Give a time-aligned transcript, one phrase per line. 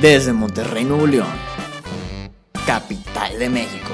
[0.00, 1.28] Desde Monterrey, Nuevo León,
[2.64, 3.90] capital de México,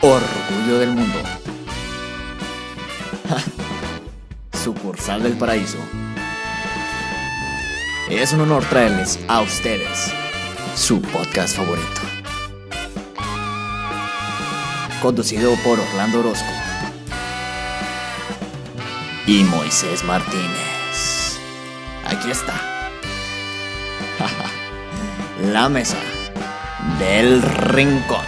[0.00, 1.18] orgullo del mundo,
[4.52, 5.78] sucursal del paraíso.
[8.08, 10.12] Es un honor traerles a ustedes
[10.74, 12.00] su podcast favorito.
[15.00, 16.50] Conducido por Orlando Orozco
[19.28, 21.38] y Moisés Martínez.
[22.04, 22.69] Aquí está.
[25.42, 25.98] La mesa
[26.98, 28.24] del rincón.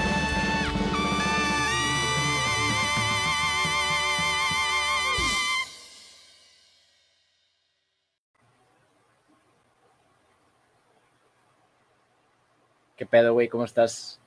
[12.97, 13.49] ¿Qué pedo, güey?
[13.49, 14.19] ¿Cómo estás?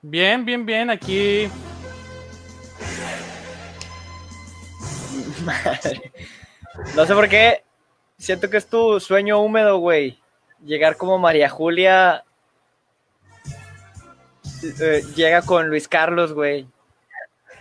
[0.00, 0.88] Bien, bien, bien.
[0.88, 1.50] Aquí
[5.44, 6.12] Madre.
[6.94, 7.64] No sé por qué.
[8.16, 10.18] Siento que es tu sueño húmedo, güey.
[10.64, 12.24] Llegar como María Julia.
[14.80, 16.66] eh, llega con Luis Carlos, güey.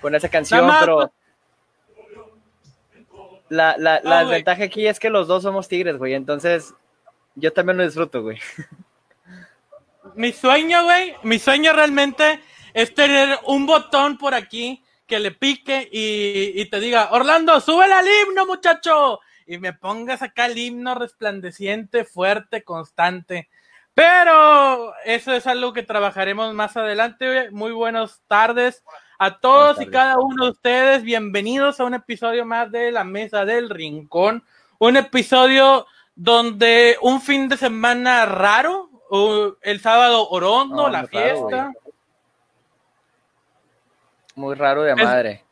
[0.02, 1.12] Con esa canción, pero.
[3.50, 6.14] La, la, No, desventaja aquí es que los dos somos tigres, güey.
[6.14, 6.73] Entonces,
[7.36, 8.39] yo también lo disfruto, güey.
[10.16, 12.42] mi sueño, güey, mi sueño realmente
[12.73, 17.94] es tener un botón por aquí que le pique y, y te diga, Orlando, súbele
[17.94, 19.22] al himno, muchacho.
[19.50, 23.48] Y me pongas acá el himno resplandeciente, fuerte, constante.
[23.94, 27.50] Pero eso es algo que trabajaremos más adelante.
[27.52, 28.84] Muy buenas tardes
[29.17, 31.04] a todos y cada uno de ustedes.
[31.04, 34.44] Bienvenidos a un episodio más de La Mesa del Rincón.
[34.80, 38.89] Un episodio donde un fin de semana raro,
[39.61, 41.72] el sábado orondo, No, la raro, fiesta.
[44.36, 45.44] Muy raro de Es- madre.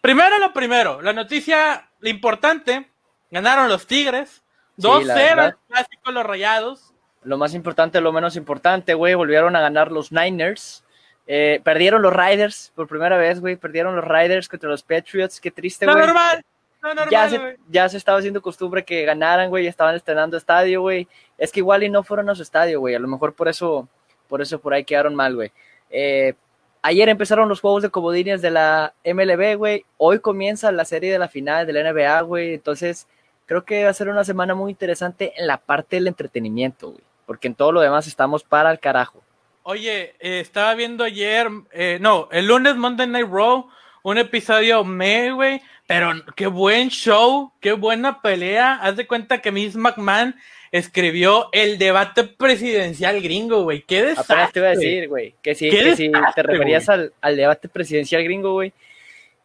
[0.00, 2.86] Primero lo primero, la noticia la importante,
[3.30, 4.42] ganaron los Tigres,
[4.76, 5.46] Sí, 2-0 la verdad.
[5.46, 6.92] el clásico los Rayados.
[7.24, 10.84] Lo más importante, lo menos importante, güey, volvieron a ganar los Niners.
[11.26, 13.56] Eh, perdieron los Riders por primera vez, güey.
[13.56, 15.40] Perdieron los Riders contra los Patriots.
[15.40, 16.04] Qué triste, Lo güey.
[16.06, 16.44] normal,
[16.82, 17.56] lo Ya normal, se, güey.
[17.68, 19.68] ya se estaba haciendo costumbre que ganaran, güey.
[19.68, 21.06] Estaban estrenando estadio, güey.
[21.38, 22.96] Es que igual y no fueron a su estadio, güey.
[22.96, 23.88] A lo mejor por eso,
[24.26, 25.52] por eso por ahí quedaron mal, güey.
[25.90, 26.34] Eh,
[26.82, 29.84] ayer empezaron los juegos de comodines de la MLB, güey.
[29.96, 32.54] Hoy comienza la serie de la final de la NBA, güey.
[32.54, 33.06] Entonces,
[33.46, 37.02] creo que va a ser una semana muy interesante en la parte del entretenimiento, güey.
[37.24, 39.22] Porque en todo lo demás estamos para el carajo.
[39.62, 43.68] Oye, eh, estaba viendo ayer, eh, no, el lunes Monday Night Raw,
[44.02, 48.74] un episodio me, güey, pero qué buen show, qué buena pelea.
[48.82, 50.34] Haz de cuenta que Miss McMahon
[50.72, 53.82] escribió el debate presidencial gringo, güey.
[53.82, 54.34] Qué desastre.
[54.34, 57.36] Apenas te iba a decir, güey, que si, que si te desastre, referías al, al
[57.36, 58.72] debate presidencial gringo, güey.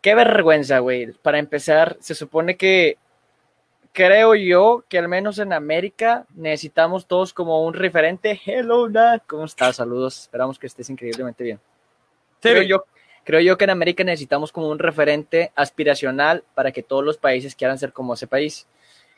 [0.01, 1.11] Qué vergüenza, güey.
[1.11, 2.97] Para empezar, se supone que
[3.91, 8.39] creo yo que al menos en América necesitamos todos como un referente.
[8.45, 9.23] Hello, Nat.
[9.27, 9.75] ¿Cómo estás?
[9.75, 10.21] Saludos.
[10.21, 11.59] Esperamos que estés increíblemente bien.
[12.41, 12.85] Sí, creo yo,
[13.25, 17.55] creo yo que en América necesitamos como un referente aspiracional para que todos los países
[17.55, 18.67] quieran ser como ese país.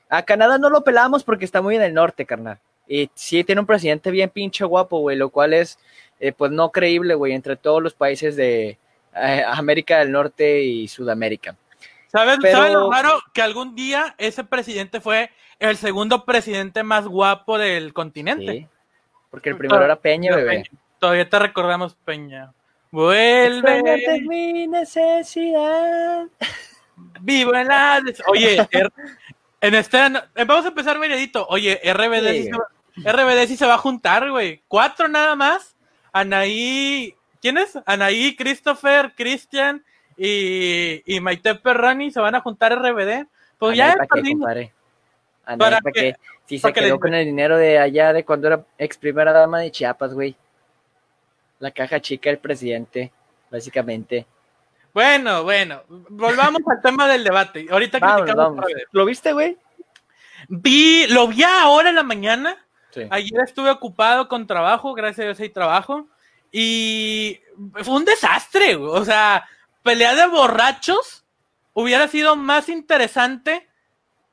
[0.09, 2.59] A Canadá no lo pelamos porque está muy en el norte, carnal.
[2.87, 5.77] Y sí tiene un presidente bien pinche guapo, güey, lo cual es,
[6.19, 8.77] eh, pues, no creíble, güey, entre todos los países de
[9.15, 11.55] eh, América del Norte y Sudamérica.
[12.07, 13.19] ¿Sabes, Pero- ¿Sabes lo raro?
[13.33, 18.51] Que algún día ese presidente fue el segundo presidente más guapo del continente.
[18.51, 18.67] Sí.
[19.29, 20.63] Porque el primero era Peña, bebé.
[20.97, 22.51] Todavía te recordamos, Peña.
[22.91, 23.83] Vuelve,
[24.27, 26.25] mi necesidad.
[27.21, 28.01] vivo en la...
[28.27, 28.67] Oye,
[29.61, 29.97] en este...
[30.45, 31.45] Vamos a empezar miradito.
[31.49, 32.43] Oye, RBD sí, Sí.
[32.45, 34.61] se va, RBD sí se va a juntar, güey.
[34.67, 35.75] Cuatro nada más.
[36.11, 37.15] Anaí...
[37.41, 37.77] ¿Quién es?
[37.85, 39.83] Anaí, Christopher, Christian
[40.17, 43.25] y, y Maite Perrani se van a juntar RBD.
[43.57, 44.73] Pues ya ¿Para qué, compadre?
[45.57, 46.15] ¿Para qué?
[46.45, 49.59] Si se que quedó con el dinero de allá de cuando era ex primera dama
[49.59, 50.35] de Chiapas, güey.
[51.59, 53.11] La caja chica del presidente,
[53.49, 54.25] básicamente.
[54.93, 57.67] Bueno, bueno, volvamos al tema del debate.
[57.69, 58.71] Ahorita Vamos, criticamos vamos.
[58.91, 59.57] ¿Lo viste, güey?
[60.47, 62.57] Vi, lo vi ahora en la mañana.
[62.91, 63.01] Sí.
[63.11, 66.07] Ayer estuve ocupado con trabajo, gracias a Dios hay trabajo.
[66.51, 67.39] Y
[67.83, 68.91] fue un desastre, güey.
[68.99, 69.47] o sea,
[69.83, 71.23] pelea de borrachos
[71.73, 73.67] hubiera sido más interesante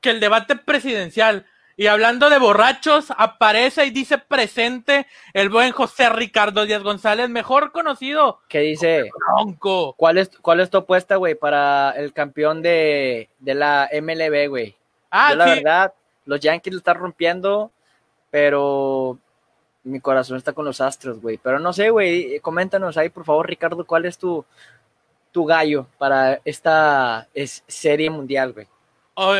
[0.01, 1.45] que el debate presidencial.
[1.79, 7.71] Y hablando de borrachos, aparece y dice presente el buen José Ricardo Díaz González, mejor
[7.71, 9.11] conocido ¿Qué dice?
[9.15, 9.93] Bronco.
[9.95, 14.75] ¿Cuál es, cuál es tu apuesta, güey, para el campeón de, de la MLB, güey?
[15.11, 15.49] Ah, Yo, la sí.
[15.63, 15.93] verdad,
[16.25, 17.71] los Yankees lo están rompiendo,
[18.31, 19.19] pero
[19.83, 21.37] mi corazón está con los Astros, güey.
[21.37, 24.43] Pero no sé, güey, coméntanos ahí, por favor, Ricardo, ¿cuál es tu,
[25.31, 28.67] tu gallo para esta es- serie mundial, güey?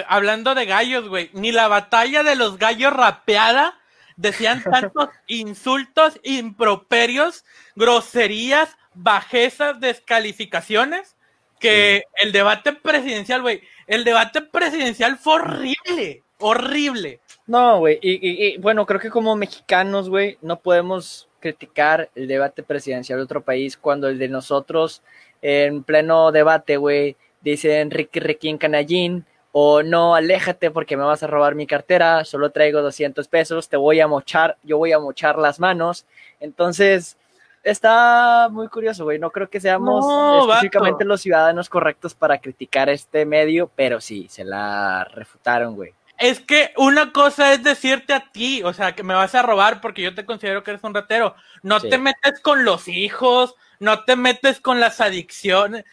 [0.08, 3.80] Hablando de gallos, güey, ni la batalla de los gallos rapeada
[4.16, 7.46] decían tantos insultos, improperios,
[7.76, 11.16] groserías, bajezas, descalificaciones,
[11.60, 17.20] que el debate presidencial, güey, el debate presidencial fue horrible, horrible.
[17.48, 22.28] No, güey, y, y- y, bueno, creo que como mexicanos, güey, no podemos criticar el
[22.28, 25.02] debate presidencial de otro país cuando el de nosotros,
[25.42, 29.26] en pleno debate, güey, dicen Ricky Riquín Canallín,
[29.60, 33.76] o no, aléjate porque me vas a robar mi cartera, solo traigo 200 pesos, te
[33.76, 36.06] voy a mochar, yo voy a mochar las manos.
[36.40, 37.18] Entonces,
[37.64, 41.06] está muy curioso, güey, no creo que seamos No, específicamente vato.
[41.06, 45.94] los ciudadanos correctos para criticar este medio, pero sí, se la refutaron, güey.
[46.20, 49.82] Es que una cosa es decirte a ti, o sea, que me vas a robar
[49.82, 51.34] porque yo te considero que eres un ratero.
[51.64, 51.90] No Sí.
[51.90, 55.84] te metes con los hijos, no te metes con las adicciones.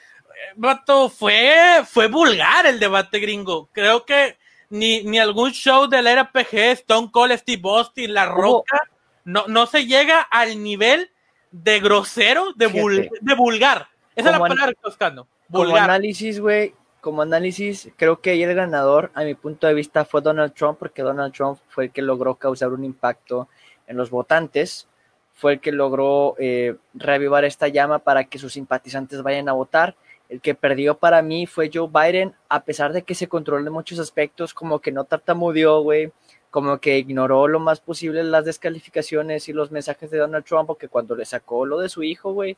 [0.57, 3.69] Vato, fue, fue vulgar el debate gringo.
[3.73, 4.37] Creo que
[4.71, 8.83] ni, ni algún show de la era PG, Stone Cold, Steve Austin, La Roca,
[9.25, 11.11] no, no se llega al nivel
[11.51, 13.89] de grosero, de, vul- de vulgar.
[14.17, 15.29] Esa es la Como palabra que estoy buscando.
[15.51, 15.85] Como Vulgar.
[15.85, 20.21] análisis, güey, como análisis, creo que ahí el ganador, a mi punto de vista, fue
[20.23, 23.49] Donald Trump, porque Donald Trump fue el que logró causar un impacto
[23.87, 24.89] en los votantes,
[25.33, 29.97] fue el que logró eh, reavivar esta llama para que sus simpatizantes vayan a votar.
[30.29, 33.73] El que perdió para mí fue Joe Biden, a pesar de que se controló en
[33.73, 36.13] muchos aspectos, como que no tartamudeó, güey,
[36.51, 40.89] como que ignoró lo más posible las descalificaciones y los mensajes de Donald Trump, porque
[40.89, 42.57] cuando le sacó lo de su hijo, güey,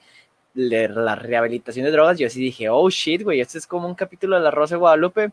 [0.54, 4.36] la rehabilitación de drogas, yo sí dije, oh shit, güey, este es como un capítulo
[4.36, 5.30] de La Rosa de Guadalupe,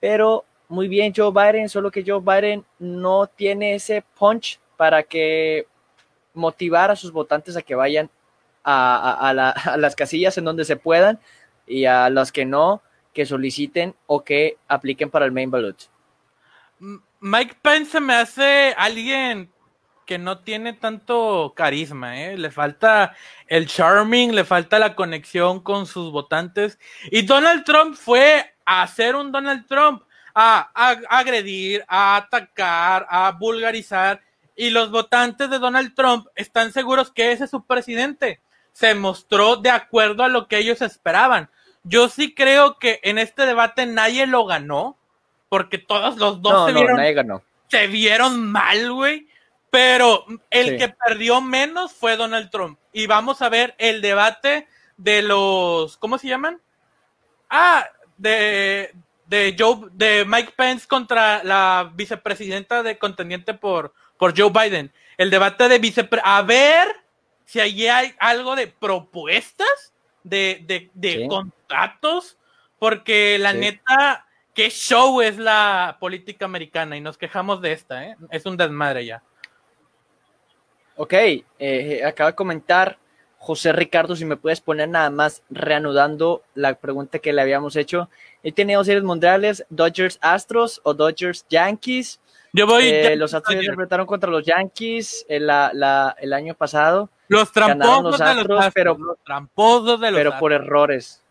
[0.00, 5.66] pero muy bien Joe Biden, solo que Joe Biden no tiene ese punch para que
[6.34, 8.10] motivar a sus votantes a que vayan
[8.64, 11.20] a, a las casillas en donde se puedan
[11.66, 12.82] y a las que no,
[13.12, 15.90] que soliciten o que apliquen para el main ballot.
[17.20, 19.50] Mike Pence se me hace alguien
[20.06, 22.38] que no tiene tanto carisma, ¿eh?
[22.38, 23.14] Le falta
[23.48, 26.78] el charming, le falta la conexión con sus votantes.
[27.10, 30.02] Y Donald Trump fue a hacer un Donald Trump,
[30.34, 34.22] a, a agredir, a atacar, a vulgarizar.
[34.54, 38.40] Y los votantes de Donald Trump están seguros que ese es su presidente.
[38.72, 41.50] Se mostró de acuerdo a lo que ellos esperaban.
[41.88, 44.98] Yo sí creo que en este debate nadie lo ganó,
[45.48, 47.42] porque todos los dos No, se no, vieron nadie ganó.
[47.68, 49.28] se vieron mal, güey.
[49.70, 50.76] Pero el Sí.
[50.78, 52.78] que perdió menos fue Donald Trump.
[52.92, 54.66] Y vamos a ver el debate
[54.96, 56.60] de los, ¿cómo se llaman?
[57.50, 57.86] Ah,
[58.16, 58.94] de,
[59.26, 64.92] de Joe, de Mike Pence contra la vicepresidenta de contendiente por, por Joe Biden.
[65.18, 66.88] El debate de vicepre, a ver
[67.44, 69.92] si allí hay algo de propuestas,
[70.28, 71.28] de, de, de Sí.
[71.28, 72.36] contratos,
[72.78, 73.58] porque la Sí.
[73.58, 78.16] neta, qué show es la política americana y nos quejamos de esta, ¿eh?
[78.30, 79.22] Es un desmadre ya.
[80.96, 81.12] Ok,
[81.58, 82.98] eh, acaba de comentar
[83.38, 88.08] José Ricardo, si me puedes poner nada más reanudando la pregunta que le habíamos hecho.
[88.42, 92.18] He tenido series mundiales, Dodgers Astros o Dodgers Yankees.
[92.52, 92.84] Yo voy.
[92.88, 97.52] Eh, ya- los Astros se enfrentaron contra los Yankees el, la- el año pasado, los
[97.52, 100.40] tramposos de los Astros, pero- los tramposos de los pero astros.
[100.40, 101.22] por errores.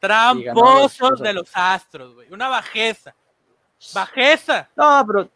[0.00, 2.28] Tramposos los- de los astros, güey.
[2.32, 3.14] Una bajeza.
[3.94, 4.68] Bajeza.
[4.76, 5.28] No, pero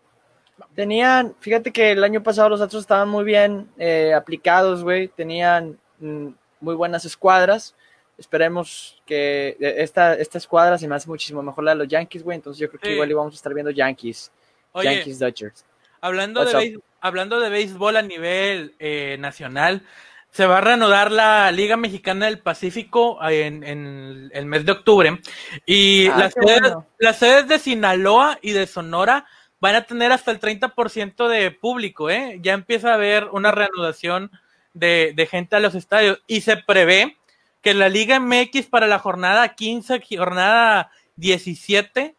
[0.75, 5.09] tenían, fíjate que el año pasado los Astros estaban muy bien eh, aplicados, güey.
[5.09, 6.29] Tenían mm,
[6.61, 7.75] muy buenas escuadras.
[8.17, 12.23] Esperemos que eh, esta, esta escuadra se me hace muchísimo mejor la de los Yankees,
[12.23, 12.37] güey.
[12.37, 12.95] Entonces yo creo que Sí.
[12.95, 14.33] igual íbamos a estar viendo Yankees.
[14.73, 15.65] Oye, Yankees Dodgers.
[16.00, 16.83] hablando de, What's up?
[17.00, 19.83] Hablando de béisbol a nivel eh, nacional,
[20.31, 25.21] se va a reanudar la Liga Mexicana del Pacífico en, en el mes de octubre.
[25.67, 26.87] Y Ah, las, qué sedes, bueno.
[26.99, 29.26] las sedes de Sinaloa y de Sonora
[29.61, 32.38] van a tener hasta el 30% de público, ¿eh?
[32.43, 34.31] Ya empieza a haber una reanudación
[34.75, 37.17] de, de gente a los estadios y se prevé
[37.62, 42.14] que la Liga MX para la jornada 15, jornada 17,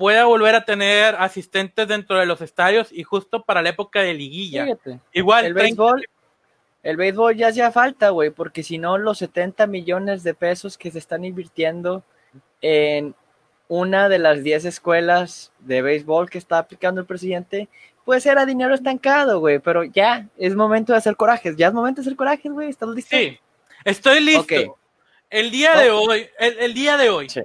[0.00, 4.14] pueda volver a tener asistentes dentro de los estadios y justo para la época de
[4.14, 4.64] liguilla.
[4.64, 4.98] Fíjate.
[5.12, 6.06] Igual, El 30 béisbol,
[6.82, 10.90] el béisbol ya hacía falta, güey, porque si no, los 70 millones de pesos que
[10.90, 12.02] se están invirtiendo
[12.62, 13.14] en
[13.68, 17.68] una de las 10 escuelas de béisbol que está aplicando el presidente,
[18.06, 22.00] pues era dinero estancado, güey, pero ya es momento de hacer corajes, ya es momento
[22.00, 23.14] de hacer corajes, güey, ¿estás listo?
[23.14, 23.38] Sí,
[23.84, 24.78] estoy listo.
[25.28, 27.42] El día de hoy, el, el día de hoy, Sí.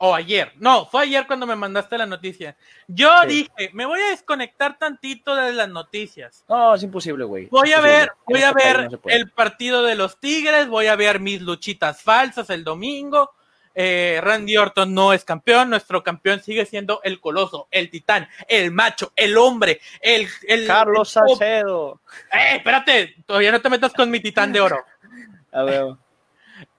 [0.00, 2.56] O ayer, no, fue ayer cuando me mandaste la noticia.
[2.86, 3.28] Yo Sí.
[3.28, 6.44] dije, me voy a desconectar tantito de las noticias.
[6.48, 7.46] No, es imposible, güey.
[7.50, 10.94] Voy a ver, voy a este ver no el partido de los Tigres, voy a
[10.96, 13.32] ver mis luchitas falsas el domingo.
[13.80, 18.72] eh, Randy Orton no es campeón, nuestro campeón sigue siendo el coloso, el titán, el
[18.72, 20.26] macho, el hombre, el...
[20.48, 22.00] el Carlos Salcedo.
[22.32, 23.14] ¡Eh, espérate!
[23.24, 24.84] Todavía no te metas con mi titán de oro.
[25.52, 25.94] A ver.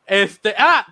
[0.05, 0.85] Este, ah,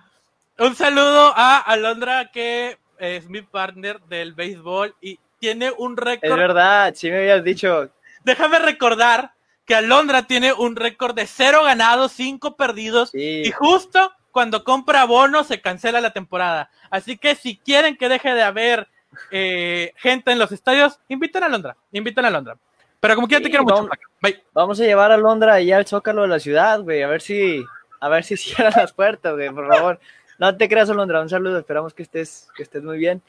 [0.58, 6.36] un saludo a Alondra que es mi partner del béisbol y tiene un Es récord.
[6.38, 7.90] verdad, sí me habías dicho.
[8.24, 9.32] Déjame recordar
[9.64, 13.42] que Alondra tiene un récord de cero ganados, cinco perdidos Sí.
[13.44, 16.70] y justo cuando compra bono se cancela la temporada.
[16.90, 18.88] Así que si quieren que deje de haber
[19.30, 22.56] eh, gente en los estadios, inviten a Alondra, inviten a Alondra.
[23.00, 23.76] Pero como quiera te quiero mucho.
[23.76, 23.90] vamos.
[24.20, 24.42] Bye.
[24.52, 27.64] Vamos a llevar a Londra allá al Zócalo de la ciudad, güey, a ver si,
[28.00, 30.00] a ver si cierran las puertas, güey, por favor.
[30.38, 33.22] No te creas, Londra, un saludo, esperamos que estés, que estés muy bien.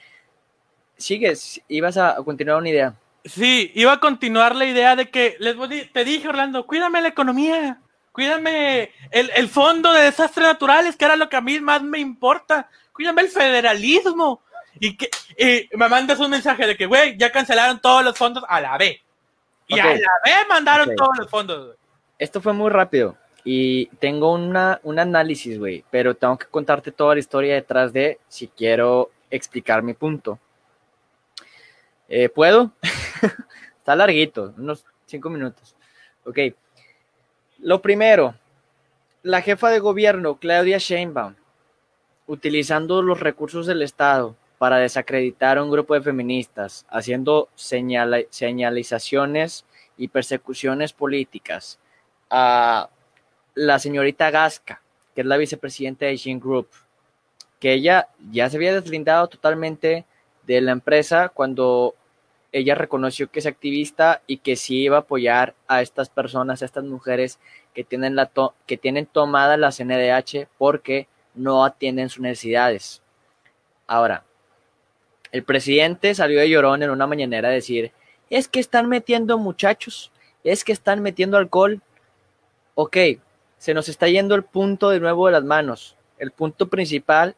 [0.98, 2.94] Sigues, ibas a continuar una idea.
[3.26, 7.02] Sí, iba a continuar la idea de que les voy a- te dije, Orlando, cuídame
[7.02, 7.80] la economía,
[8.12, 12.00] cuídame el, el fondo de desastres naturales, que era lo que a mí más me
[12.00, 14.42] importa, cuídame el federalismo.
[14.82, 18.44] Y que y me mandas un mensaje de que, güey, ya cancelaron todos los fondos
[18.48, 19.02] a la B.
[19.68, 19.92] Y a la
[20.24, 21.76] B mandaron todos los fondos.
[22.18, 27.16] Esto fue muy rápido y tengo una, un análisis, güey, pero tengo que contarte toda
[27.16, 30.40] la historia detrás de si quiero explicar mi punto.
[32.08, 32.72] Eh, ¿Puedo?
[33.78, 35.76] Está larguito, unos cinco minutos.
[36.26, 36.40] Ok.
[37.60, 38.36] Lo primero,
[39.24, 41.36] la jefa de gobierno, Claudia Sheinbaum,
[42.28, 49.66] utilizando los recursos del Estado para desacreditar a un grupo de feministas, haciendo señala- señalizaciones
[49.98, 51.80] y persecuciones políticas
[52.30, 52.90] a
[53.60, 54.82] la señorita Gasca,
[55.14, 56.70] que es la vicepresidenta de Shin Group,
[57.60, 60.06] que ella ya se había deslindado totalmente
[60.48, 61.94] de la empresa cuando
[62.54, 66.66] ella reconoció que es activista y que sí iba a apoyar a estas personas, a
[66.66, 67.38] estas mujeres
[67.74, 68.32] que tienen, la
[68.66, 73.02] que tienen tomada la CNDH porque no atienden sus necesidades.
[73.88, 74.24] Ahora,
[75.34, 77.92] el presidente salió de llorón en una mañanera a decir,
[78.30, 80.14] es que están metiendo muchachos,
[80.46, 81.82] es que están metiendo alcohol.
[82.76, 82.98] Ok,
[83.60, 85.96] se nos está yendo el punto de nuevo de las manos.
[86.18, 87.36] El punto principal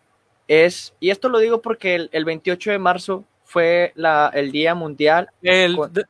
[0.47, 4.73] es, y esto lo digo porque el, el 28 de marzo fue la, el Día
[4.75, 5.29] Mundial.
[5.41, 6.05] El, Con- de-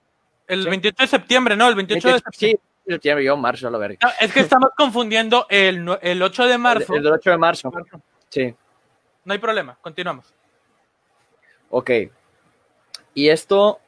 [0.47, 0.69] el Sí.
[0.69, 1.67] 28 de septiembre, ¿no?
[1.67, 2.61] El 28 de 28, septiembre.
[2.85, 3.97] sí, septiembre, yo marzo, a la verga.
[4.03, 6.93] No, es que estamos confundiendo el, el 8 de marzo.
[6.93, 7.71] El, el del 8 de marzo.
[8.29, 8.53] Sí,
[9.25, 10.33] No hay problema, continuamos.
[11.69, 11.89] ok.
[13.13, 13.79] Y esto,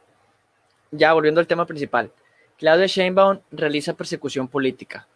[0.91, 2.11] ya volviendo al tema principal.
[2.57, 5.07] Claudia Sheinbaum realiza persecución política.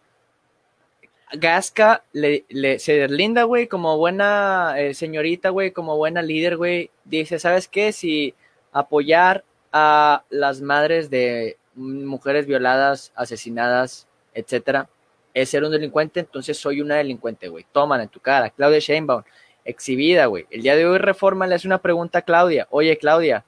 [1.33, 6.89] Gasca le, le- se deslinda, güey, como buena eh, señorita, güey, como buena líder, güey.
[7.03, 7.91] Dice, ¿sabes qué?
[7.91, 8.33] Si
[8.71, 9.43] apoyar
[9.73, 14.89] a las madres de mujeres violadas, asesinadas, etcétera,
[15.33, 17.65] es ser un delincuente, entonces soy una delincuente, güey.
[17.71, 18.49] Tómala en tu cara.
[18.49, 19.23] Claudia Sheinbaum,
[19.65, 20.47] exhibida, güey.
[20.49, 22.67] El día de hoy Reforma le hace una pregunta a Claudia.
[22.71, 23.43] Oye, Claudia,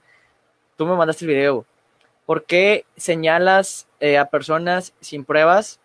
[0.76, 1.64] tú me mandaste el video.
[2.26, 5.79] ¿Por qué señalas eh, a personas sin pruebas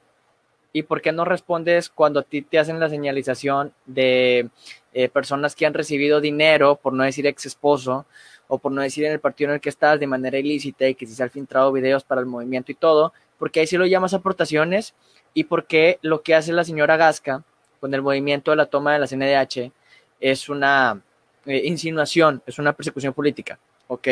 [0.75, 4.49] ¿Y por qué no respondes cuando a ti te hacen la señalización de
[4.93, 8.05] eh, personas que han recibido dinero, por no decir ex esposo,
[8.49, 10.93] o por no decir en el partido en el que estás de manera ilícita y
[10.93, 13.13] que si se han filtrado videos para el movimiento y todo?
[13.39, 14.93] Porque ahí sí lo llamas aportaciones
[15.33, 17.45] y porque lo que hace la señora Gasca
[17.79, 19.71] con el movimiento de la toma de la CNDH
[20.19, 21.01] es una
[21.45, 23.57] eh, insinuación, es una persecución política.
[23.87, 24.09] Ok,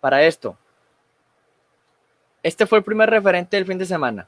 [0.00, 0.58] para esto,
[2.42, 4.26] este fue el primer referente del fin de semana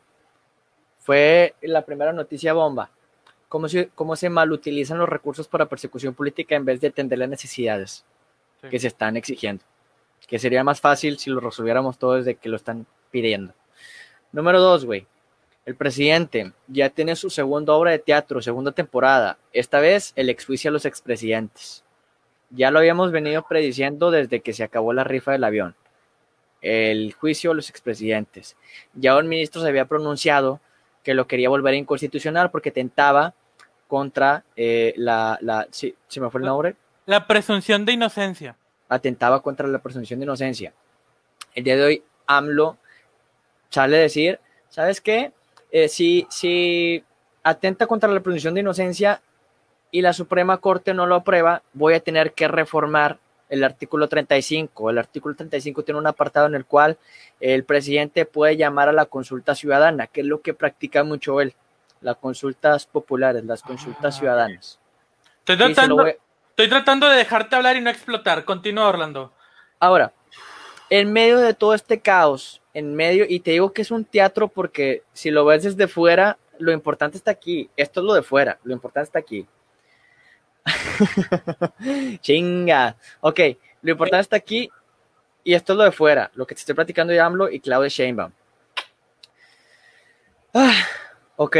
[1.06, 2.90] fue la primera noticia bomba.
[3.48, 7.28] Cómo se, cómo se malutilizan los recursos para persecución política en vez de atender las
[7.28, 8.04] necesidades
[8.60, 8.68] Sí.
[8.70, 9.62] que se están exigiendo.
[10.26, 13.54] Que sería más fácil si lo resolviéramos todo desde que lo están pidiendo.
[14.32, 15.06] Número dos, güey.
[15.64, 19.38] El presidente ya tiene su segunda obra de teatro, segunda temporada.
[19.52, 21.84] Esta vez el exjuicio a los expresidentes.
[22.50, 25.76] Ya lo habíamos venido prediciendo desde que se acabó la rifa del avión.
[26.62, 28.56] El juicio a los expresidentes.
[28.94, 30.60] Ya un ministro se había pronunciado
[31.06, 33.32] que lo quería volver inconstitucional porque tentaba
[33.86, 36.74] contra eh, la, la sí, se me fue el nombre,
[37.06, 38.56] La presunción de inocencia.
[38.88, 40.72] atentaba contra la presunción de inocencia.
[41.54, 42.76] El día de hoy AMLO
[43.70, 45.30] sale a decir, ¿sabes qué?
[45.70, 47.04] Eh, si, si
[47.44, 49.22] atenta contra la presunción de inocencia
[49.92, 54.90] y la Suprema Corte no lo aprueba, voy a tener que reformar el artículo 35.
[54.90, 56.98] El artículo 35 tiene un apartado en el cual
[57.40, 61.54] el presidente puede llamar a la consulta ciudadana, que es lo que practica mucho él,
[62.00, 64.18] las consultas populares, las consultas Ah.
[64.18, 64.78] ciudadanas.
[65.40, 66.16] Estoy tratando, voy-
[66.50, 68.44] estoy tratando de dejarte hablar y no explotar.
[68.44, 69.32] Continúa, Orlando.
[69.78, 70.12] Ahora,
[70.90, 74.48] en medio de todo este caos, en medio, y te digo que es un teatro
[74.48, 77.70] porque si lo ves desde fuera, lo importante está aquí.
[77.76, 79.46] Esto es lo de fuera, lo importante está aquí.
[82.20, 82.96] Chinga.
[83.20, 83.40] Ok,
[83.82, 84.70] lo importante está aquí,
[85.44, 87.88] y esto es lo de fuera, lo que te estoy platicando de AMLO y Claudia
[87.88, 88.32] Sheinbaum.
[90.54, 90.74] Ah,
[91.36, 91.56] ok,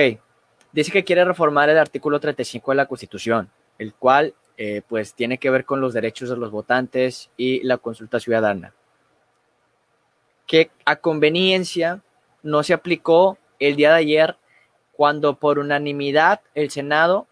[0.73, 5.39] dice que quiere reformar el artículo 35 de la Constitución, el cual eh, pues tiene
[5.39, 8.73] que ver con los derechos de los votantes y la consulta ciudadana.
[10.47, 12.01] Que a conveniencia
[12.43, 14.37] no se aplicó el día de ayer
[14.93, 17.27] cuando por unanimidad el Senado,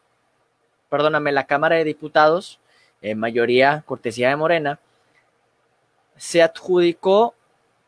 [0.95, 2.61] perdóname, la Cámara de Diputados,
[3.03, 4.79] en mayoría cortesía de Morena,
[6.17, 7.35] se adjudicó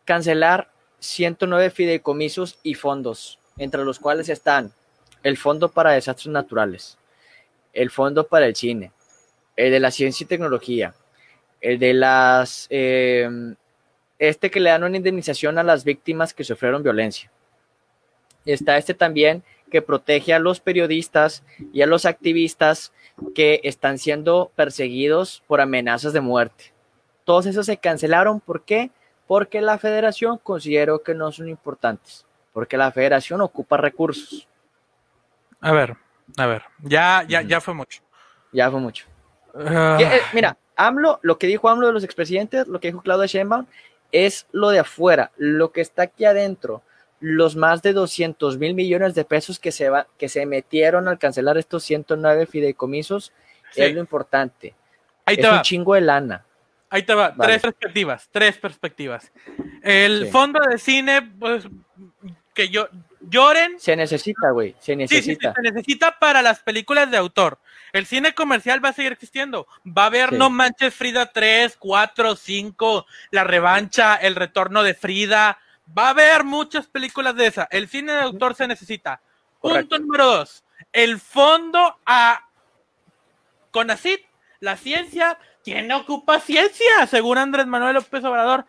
[0.05, 4.73] cancelar 109 fideicomisos y fondos, entre los cuales están
[5.23, 6.99] el Fondo para Desastres Naturales,
[7.73, 8.91] el Fondo para el Cine,
[9.55, 10.93] el de la Ciencia y Tecnología,
[11.61, 12.67] el de las...
[12.71, 13.55] Eh,
[14.19, 17.31] este que le dan una indemnización a las víctimas que sufrieron violencia.
[18.45, 21.43] Está este también que protege a los periodistas
[21.73, 22.93] y a los activistas
[23.35, 26.73] que están siendo perseguidos por amenazas de muerte.
[27.25, 28.41] Todos esos se cancelaron.
[28.41, 28.91] ¿Por qué?
[29.27, 32.25] Porque la federación consideró que no son importantes.
[32.53, 34.49] Porque la federación ocupa recursos.
[35.61, 35.97] A ver,
[36.37, 38.03] a ver, ya, ya, ya fue mucho.
[38.53, 39.07] Ya fue mucho.
[39.55, 39.99] Uh...
[40.33, 43.67] Mira, AMLO, lo que dijo AMLO de los expresidentes, lo que dijo Claudia Sheinbaum,
[44.13, 46.83] es lo de afuera, lo que está aquí adentro,
[47.21, 51.19] los más de 200 mil millones de pesos que se, va, que se metieron al
[51.19, 53.33] cancelar estos 109 fideicomisos,
[53.73, 53.83] sí.
[53.83, 54.75] es lo importante.
[55.25, 55.63] Ahí es un va.
[55.63, 56.45] chingo de lana.
[56.91, 57.53] Ahí te va, Vale.
[57.59, 59.33] tres perspectivas, tres perspectivas.
[59.83, 60.31] El Sí.
[60.31, 61.65] fondo de cine, pues,
[62.55, 62.89] que yo,
[63.29, 65.53] lloren, Se necesita, güey, se Sí, sí, sí, necesita.
[65.55, 67.59] se necesita para las películas de autor.
[67.93, 69.67] El cine comercial va a seguir existiendo.
[69.87, 70.33] Va a haber.
[70.33, 75.59] No Manches Frida 3, 4, 5, La Revancha, El Retorno de Frida.
[75.97, 77.69] Va a haber muchas películas de esa.
[77.71, 79.21] El cine de autor se necesita.
[79.61, 79.97] Correcto.
[79.97, 80.65] Punto número dos.
[80.93, 82.49] El fondo a
[83.71, 84.21] CONACIT,
[84.61, 87.07] la ciencia, ¿quién ocupa ciencia?
[87.09, 88.65] Según Andrés Manuel López Obrador.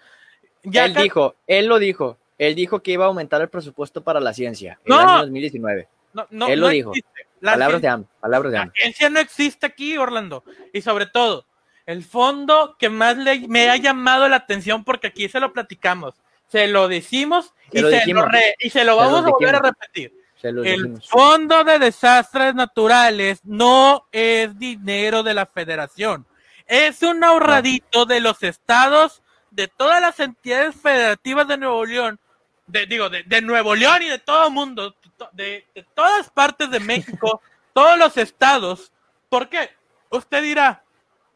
[0.63, 4.19] Ya él dijo, él lo dijo, él dijo que iba a aumentar el presupuesto para
[4.19, 4.99] la ciencia el No.
[4.99, 5.87] año 2019.
[6.13, 6.91] no, no- él lo no dijo.
[7.39, 8.73] La Palabras de AMLO, palabras de La AMLO.
[8.75, 10.43] ciencia no existe aquí, Orlando.
[10.73, 11.45] Y sobre todo,
[11.85, 16.15] el fondo que más le- me ha llamado la atención, porque aquí se lo platicamos,
[16.47, 18.23] se lo decimos Se y, lo se dijimos.
[18.25, 20.13] lo re- y se lo vamos a volver a repetir.
[20.41, 21.09] Se lo El dijimos.
[21.09, 26.25] fondo de desastres naturales no es dinero de la federación.
[26.67, 32.19] Es un ahorradito de los estados, de todas las entidades federativas de Nuevo León,
[32.67, 34.93] de, digo, de, de Nuevo León y de todo el mundo,
[35.31, 37.41] de, de todas partes de México,
[37.73, 38.91] todos los estados.
[39.29, 39.71] ¿Por qué?
[40.09, 40.83] Usted dirá,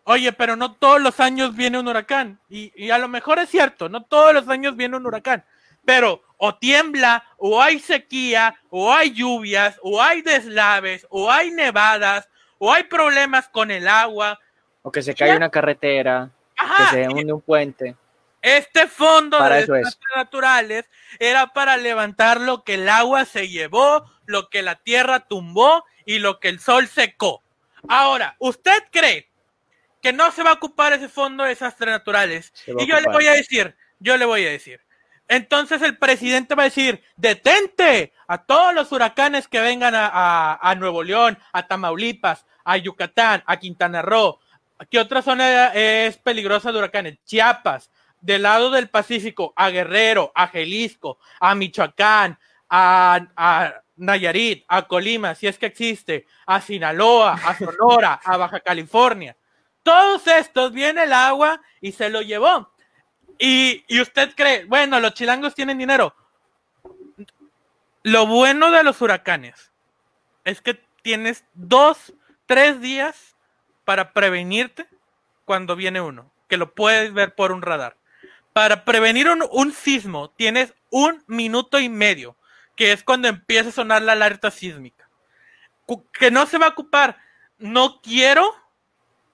[0.03, 2.39] oye, pero no todos los años viene un huracán.
[2.49, 5.43] Y, y a lo mejor es cierto, no todos los años viene un huracán.
[5.85, 12.27] Pero o tiembla, o hay sequía, o hay lluvias, o hay deslaves, o hay nevadas,
[12.57, 14.39] o hay problemas con el agua.
[14.81, 17.95] O que se cae una carretera, que se hunde un puente.
[18.41, 24.05] este fondo Para de desastres naturales era para levantar lo que el agua se llevó,
[24.25, 27.43] lo que la tierra tumbó y lo que el sol secó.
[27.87, 29.30] Ahora, ¿usted cree
[30.01, 32.53] que no se va a ocupar ese fondo de desastres naturales?
[32.83, 34.81] Y yo le voy a decir, yo le voy a decir.
[35.27, 40.59] Entonces el presidente va a decir, detente a todos los huracanes que vengan a, a-
[40.61, 44.39] a Nuevo León, a Tamaulipas, a Yucatán, a Quintana Roo.
[44.89, 47.17] ¿Qué otra zona es peligrosa de huracanes?
[47.23, 52.37] Chiapas, del lado del Pacífico, a Guerrero, a Jalisco, a Michoacán,
[52.69, 58.59] a, a Nayarit, a Colima, si es que existe, a Sinaloa, a Sonora, a Baja
[58.59, 59.35] California.
[59.83, 62.71] Todos estos viene el agua y se lo llevó.
[63.39, 66.15] Y, y usted cree, bueno, los chilangos tienen dinero.
[68.03, 69.71] Lo bueno de los huracanes
[70.43, 72.13] es que tienes dos,
[72.45, 73.35] tres días
[73.85, 74.87] para prevenirte
[75.45, 77.97] cuando viene uno, que lo puedes ver por un radar.
[78.53, 82.37] Para prevenir un, un sismo tienes un minuto y medio,
[82.75, 85.09] que es cuando empieza a sonar la alerta sísmica.
[86.13, 87.17] Que no se va a ocupar.
[87.57, 88.55] No quiero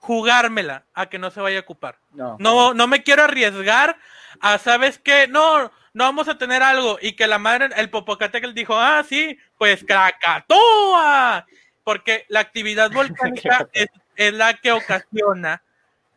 [0.08, 2.00] jugármela a que no se vaya a ocupar.
[2.12, 2.38] No.
[2.40, 3.98] No, no me quiero arriesgar
[4.40, 5.28] a, ¿sabes qué?
[5.28, 6.98] No, no vamos a tener algo.
[7.02, 11.46] Y que la madre, el Popocatépetl dijo, ah, sí, pues Krakatoa.
[11.84, 15.62] Porque la actividad volcánica es, es la que ocasiona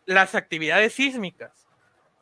[0.07, 1.67] las actividades sísmicas.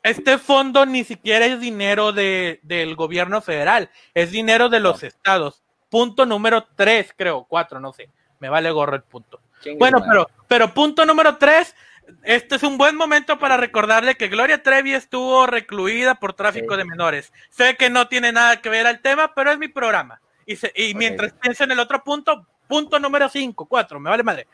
[0.01, 5.61] Este fondo ni siquiera es dinero de, del gobierno federal, es dinero de los estados.
[5.89, 8.09] Punto número tres, creo, cuatro, no sé.
[8.39, 9.39] Me vale gorro el punto.
[9.77, 11.75] Bueno, pero, pero punto número tres,
[12.23, 16.77] este es un buen momento para recordarle que Gloria Trevi estuvo recluida por tráfico Sí.
[16.79, 17.33] de menores.
[17.49, 20.21] Sé que no tiene nada que ver al tema, pero es mi programa.
[20.45, 20.97] Y, se- y Ok.
[20.97, 24.47] mientras pienso en el otro punto, punto número cinco, cuatro, me vale madre.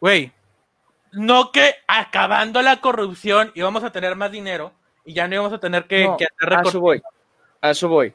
[0.00, 0.30] güey,
[1.12, 4.72] no que acabando la corrupción íbamos a tener más dinero
[5.04, 7.02] y ya no íbamos a tener que, No, que hacer a eso voy.
[7.60, 8.14] A eso voy.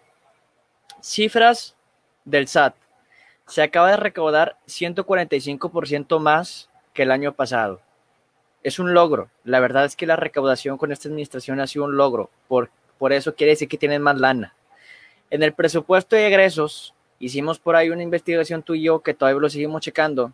[1.01, 1.75] Cifras
[2.23, 2.75] del SAT.
[3.47, 7.81] Se acaba de recaudar 145% más que el año pasado.
[8.63, 9.29] Es un logro.
[9.43, 12.29] La verdad es que la recaudación con esta administración ha sido un logro.
[12.47, 14.55] Por, por eso quiere decir que tienen más lana.
[15.29, 19.41] En el presupuesto de egresos, hicimos por ahí una investigación tú y yo que todavía
[19.41, 20.31] lo seguimos checando.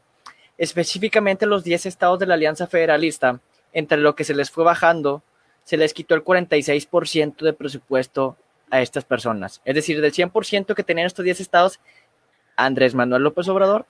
[0.58, 3.39] Específicamente los 10 estados de la Alianza Federalista,
[3.74, 5.24] entre lo que se les fue bajando,
[5.63, 8.36] se les quitó el 46% de presupuesto
[8.69, 9.62] a estas personas.
[9.65, 11.80] Es decir, del 100% que tenían estos 10 estados,
[12.65, 13.86] Andrés Manuel López Obrador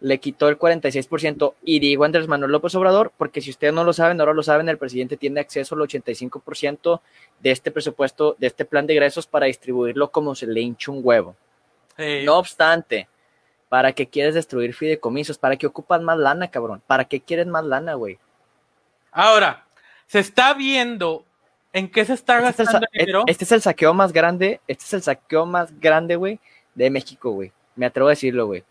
[0.00, 1.54] le quitó el 46%.
[1.62, 4.68] Y digo Andrés Manuel López Obrador porque si ustedes no lo saben, ahora lo saben,
[4.68, 7.00] el presidente tiene acceso al 85%
[7.40, 11.00] de este presupuesto, de este plan de ingresos para distribuirlo como se le hincha un
[11.02, 11.36] huevo.
[12.24, 13.08] No obstante,
[13.68, 15.38] ¿para qué quieres destruir fideicomisos?
[15.38, 16.82] ¿Para qué ocupas más lana, cabrón?
[16.86, 18.18] ¿Para qué quieres más lana, güey?
[19.12, 19.64] Ahora,
[20.06, 21.24] se está viendo
[21.72, 23.24] en qué se está Este gastando el dinero.
[23.26, 26.40] este es el saqueo más grande, este es el saqueo más grande, güey,
[26.74, 27.52] de México, güey.
[27.76, 28.64] Me atrevo a decirlo, güey.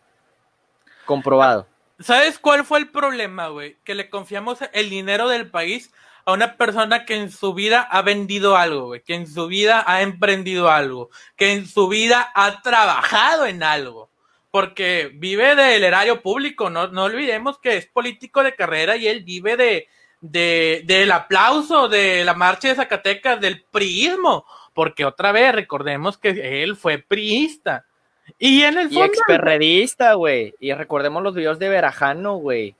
[1.05, 1.67] Comprobado.
[1.99, 3.77] ¿Sabes cuál fue el problema, güey?
[3.83, 5.91] Que le confiamos el dinero del país
[6.25, 9.83] a una persona que en su vida ha vendido algo, güey, que en su vida
[9.85, 14.09] ha emprendido algo, que en su vida ha trabajado en algo,
[14.49, 19.23] porque vive del erario público, no, no olvidemos que es político de carrera y él
[19.23, 19.87] vive de,
[20.21, 26.63] de, del aplauso de la marcha de Zacatecas, del priismo, porque otra vez recordemos que
[26.63, 27.85] él fue priista.
[28.39, 30.53] Y en el Y fondo, experredista, güey.
[30.59, 32.75] Y recordemos los videos de Verajano, güey.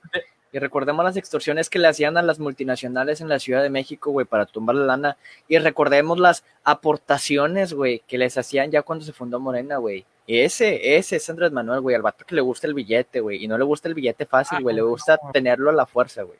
[0.52, 4.12] Y recordemos las extorsiones que le hacían a las multinacionales en la Ciudad de México,
[4.12, 5.16] güey, para tumbar la lana.
[5.48, 10.04] Y recordemos las aportaciones, güey, que les hacían ya cuando se fundó Morena, güey.
[10.26, 13.44] Y ese, ese es Andrés Manuel, güey, al vato que le gusta el billete, güey.
[13.44, 14.76] Y no le gusta el billete fácil, Ah, güey.
[14.76, 16.38] Le gusta tenerlo a la fuerza, güey.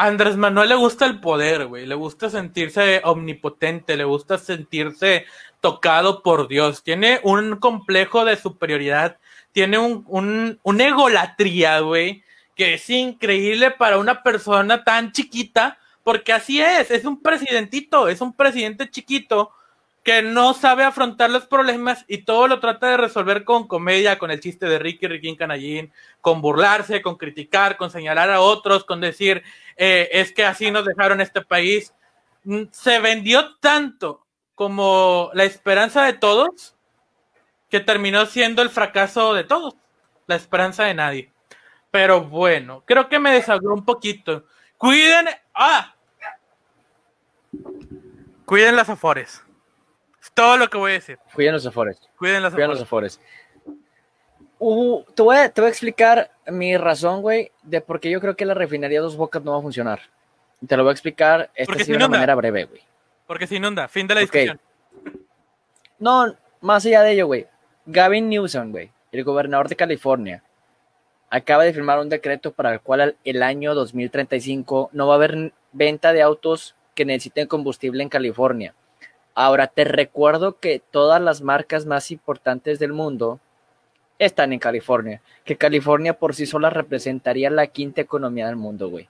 [0.00, 1.84] Andrés Manuel le gusta el poder, güey.
[1.84, 5.26] Le gusta sentirse omnipotente, le gusta sentirse
[5.60, 6.84] tocado por Dios.
[6.84, 9.18] Tiene un complejo de superioridad,
[9.50, 12.22] tiene un, un, una egolatría, güey,
[12.54, 18.20] que es increíble para una persona tan chiquita, porque así es, es un presidentito, es
[18.20, 19.50] un presidente chiquito
[20.02, 24.30] que no sabe afrontar los problemas y todo lo trata de resolver con comedia, con
[24.30, 29.00] el chiste de Ricky, Ricky Canallín, con burlarse, con criticar, con señalar a otros, con
[29.00, 29.42] decir,
[29.76, 31.92] eh, es que así nos dejaron este país.
[32.44, 36.74] Mm, Se vendió tanto como la esperanza de todos
[37.68, 39.74] que terminó siendo el fracaso de todos,
[40.26, 41.32] la esperanza de nadie.
[41.90, 44.44] Pero bueno, creo que me desagró un poquito.
[44.78, 45.94] Cuiden, ah,
[48.44, 49.42] cuiden las afores.
[50.38, 51.18] Todo lo que voy a decir.
[51.34, 52.00] Cuiden los afores.
[52.16, 53.20] Cuiden las Cuiden los afores.
[54.60, 58.20] Uh, te, voy a, te voy a explicar mi razón, güey, de por qué yo
[58.20, 60.00] creo que la refinería Dos Bocas no va a funcionar.
[60.66, 62.82] Te lo voy a explicar esta sí de una manera breve, güey.
[63.26, 63.86] Porque se inunda.
[63.88, 64.32] Fin de la Ok.
[64.32, 64.60] discusión.
[66.00, 67.46] No, más allá de ello, güey.
[67.86, 70.42] Gavin Newsom, güey, el gobernador de California,
[71.30, 75.16] acaba de firmar un decreto para el cual al- el año 2035 no va a
[75.16, 78.74] haber venta de autos que necesiten combustible en California.
[79.40, 83.38] Ahora, te recuerdo que todas las marcas más importantes del mundo
[84.18, 89.08] están en California, que California por sí sola representaría la quinta economía del mundo, güey.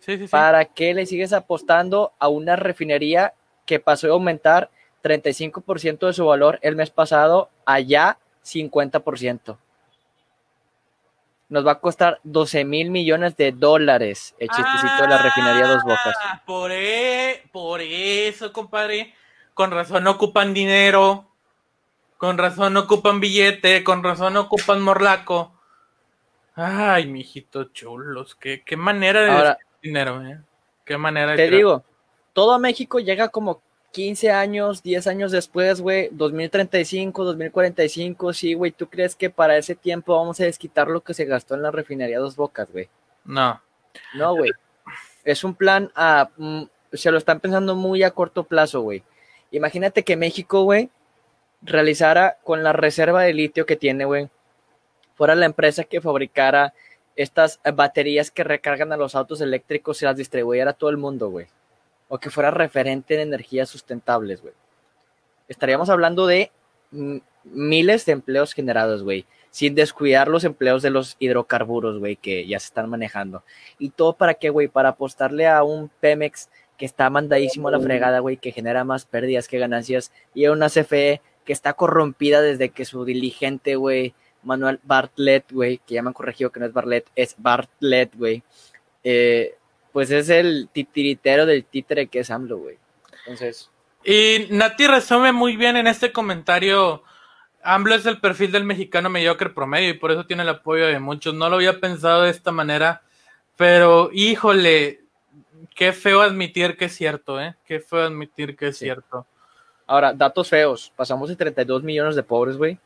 [0.00, 0.26] Sí, sí, sí.
[0.26, 3.34] ¿Para qué le sigues apostando a una refinería
[3.66, 4.68] que pasó de aumentar
[5.04, 9.56] 35% de su valor el mes pasado a ya 50%?
[11.48, 15.82] Nos va a costar 12 mil millones de dólares el chistecito de la refinería Dos
[15.82, 16.16] Bocas.
[16.24, 19.14] Ah, Por, e- por eso, compadre.
[19.52, 21.28] Con razón ocupan dinero.
[22.16, 23.84] Con razón no ocupan billete.
[23.84, 25.52] Con razón ocupan morlaco.
[26.56, 28.34] Ay, mijito chulos.
[28.36, 30.40] Qué, qué manera de Ahora, dinero, eh.
[30.84, 31.56] Qué manera de te tirar.
[31.58, 31.84] digo,
[32.32, 33.62] todo México llega como
[33.94, 39.76] 15 años, 10 años después, güey, 2035, 2045, sí, güey, ¿tú crees que para ese
[39.76, 42.88] tiempo vamos a desquitar lo que se gastó en la refinería Dos Bocas, güey?
[43.24, 43.62] No.
[44.16, 44.50] No, güey.
[45.24, 46.28] Es un plan a.
[46.36, 49.04] mm, se lo están pensando muy a corto plazo, güey.
[49.52, 50.90] Imagínate que México, güey,
[51.62, 54.28] realizara con la reserva de litio que tiene, güey,
[55.14, 56.74] fuera la empresa que fabricara
[57.14, 61.30] estas baterías que recargan a los autos eléctricos y las distribuyera a todo el mundo,
[61.30, 61.46] güey.
[62.08, 64.54] O que fuera referente en energías sustentables, güey.
[65.48, 66.50] Estaríamos hablando de
[67.44, 69.26] miles de empleos generados, güey.
[69.50, 73.44] Sin descuidar los empleos de los hidrocarburos, güey, que ya se están manejando.
[73.78, 74.68] ¿Y todo para qué, güey?
[74.68, 79.06] Para apostarle a un Pemex que está mandadísimo a la fregada, güey, que genera más
[79.06, 84.14] pérdidas que ganancias, y a una CFE que está corrompida desde que su diligente, güey,
[84.42, 88.42] Manuel Bartlett, güey, que ya me han corregido que no es Bartlett, es Bartlett, güey.
[89.04, 89.56] Eh,
[89.94, 92.78] pues es el titiritero del títere que es AMLO, güey.
[93.20, 93.70] Entonces.
[94.04, 97.04] Y Nati resume muy bien en este comentario.
[97.62, 100.98] AMLO es el perfil del mexicano mediocre promedio y por eso tiene el apoyo de
[100.98, 101.32] muchos.
[101.32, 103.02] No lo había pensado de esta manera,
[103.56, 105.04] pero híjole,
[105.76, 107.54] qué feo admitir que es cierto, ¿eh?
[107.64, 108.86] Qué feo admitir que es Sí.
[108.86, 109.28] cierto.
[109.86, 110.92] Ahora, datos feos.
[110.96, 112.80] Pasamos de 32 millones de pobres, güey.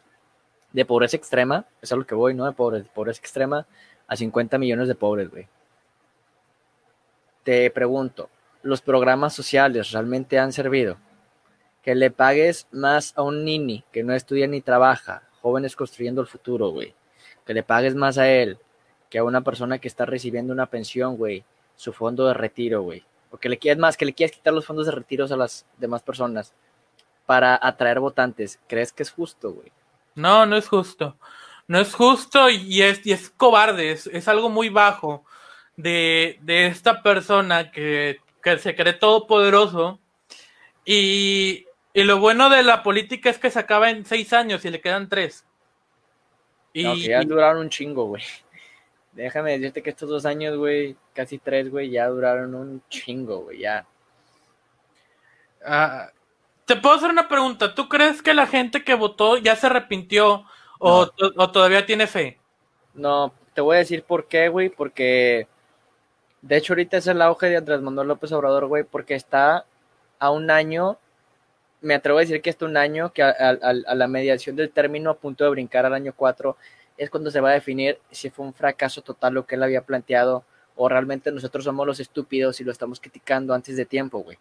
[0.73, 2.45] De pobreza extrema, es a lo que voy, ¿no?
[2.45, 3.67] De pobreza, de pobreza extrema
[4.07, 5.49] a 50 millones de pobres, güey.
[7.49, 8.29] Te pregunto,
[8.63, 10.99] ¿los programas sociales realmente han servido?
[11.83, 16.27] Que le pagues más a un nini que no estudia ni trabaja, jóvenes construyendo el
[16.27, 16.95] futuro, güey.
[17.47, 18.59] Que le pagues más a él
[19.09, 21.43] que a una persona que está recibiendo una pensión, güey,
[21.75, 23.03] su fondo de retiro, güey.
[23.31, 25.65] O que le quieres más, que le quieras quitar los fondos de retiro a las
[25.79, 26.53] demás personas
[27.25, 28.61] para atraer votantes.
[28.69, 29.73] ¿Crees que es justo, güey?
[30.15, 31.17] No, no es justo.
[31.67, 35.25] No es justo y es, y es cobarde, es, es algo muy bajo
[35.79, 40.01] de, de esta persona que, que se cree todopoderoso.
[40.85, 44.71] Y, y lo bueno de la política es que se acaba en seis años y
[44.71, 45.47] le quedan tres.
[46.73, 48.23] Y, No, que ya duraron un chingo, güey.
[49.13, 53.61] Déjame decirte que estos dos años, güey, casi tres, güey, ya duraron un chingo, güey,
[53.61, 53.87] ya.
[55.65, 56.11] ah,
[56.67, 57.75] te puedo hacer una pregunta.
[57.75, 60.45] ¿Tú crees que la gente que votó ya se arrepintió
[60.79, 62.39] o, o todavía tiene fe?
[62.95, 65.49] No, te voy a decir por qué, güey, porque
[66.43, 69.65] de hecho ahorita es el auge de Andrés Manuel López Obrador, güey, porque está
[70.19, 70.99] a un año,
[71.81, 74.71] me atrevo a decir que está un año, que a, a- a la mediación del
[74.71, 76.57] término a punto de brincar al año 4,
[76.97, 79.83] es cuando se va a definir si fue un fracaso total lo que él había
[79.83, 84.39] planteado o realmente nosotros somos los estúpidos y lo estamos criticando antes de tiempo, güey.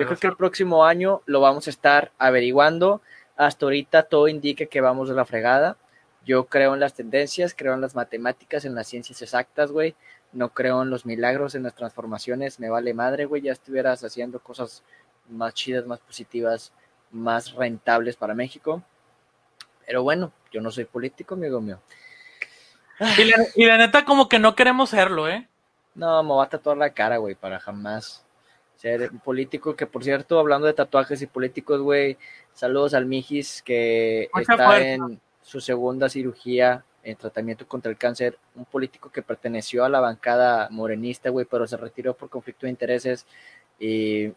[0.00, 3.00] Yo creo que el próximo año lo vamos a estar averiguando.
[3.36, 5.76] Hasta ahorita todo indica que vamos de la fregada.
[6.26, 9.94] Yo creo en las tendencias, creo en las matemáticas, en las ciencias exactas, güey.
[10.32, 12.60] No creo en los milagros, en las transformaciones.
[12.60, 13.42] Me vale madre, güey.
[13.42, 14.82] Ya estuvieras haciendo cosas
[15.28, 16.72] más chidas, más positivas,
[17.10, 18.82] más rentables para México.
[19.86, 21.80] Pero bueno, yo no soy político, amigo mío.
[23.18, 25.48] Y la, y la neta, como que no queremos serlo, ¿eh?
[25.94, 28.24] No, me va a tatuar la cara, güey, para jamás
[28.76, 29.74] ser un político.
[29.74, 32.18] Que por cierto, hablando de tatuajes y políticos, güey,
[32.52, 34.88] saludos al Mijis que Mucha está fuerza.
[34.88, 38.38] en su segunda cirugía en tratamiento contra el cáncer.
[38.54, 42.70] Un político que perteneció a la bancada morenista, güey, pero se retiró por conflicto de
[42.70, 43.26] intereses
[43.78, 44.32] y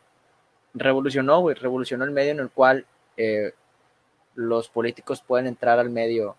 [0.73, 2.85] revolucionó, güey, revolucionó el medio en el cual
[3.17, 3.53] eh,
[4.35, 6.35] los políticos pueden entrar al medio.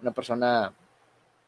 [0.00, 0.72] Una persona